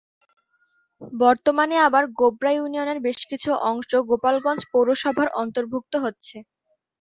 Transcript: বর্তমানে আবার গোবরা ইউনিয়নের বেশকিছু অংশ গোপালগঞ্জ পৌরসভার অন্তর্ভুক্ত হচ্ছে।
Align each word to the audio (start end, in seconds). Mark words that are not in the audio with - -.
বর্তমানে 1.15 1.75
আবার 1.87 2.03
গোবরা 2.19 2.51
ইউনিয়নের 2.53 2.99
বেশকিছু 3.07 3.49
অংশ 3.69 3.89
গোপালগঞ্জ 4.09 4.61
পৌরসভার 4.71 5.27
অন্তর্ভুক্ত 5.41 5.93
হচ্ছে। 6.05 6.37